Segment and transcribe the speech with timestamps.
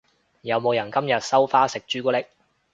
[0.41, 2.25] 有冇人今日有收花食朱古力？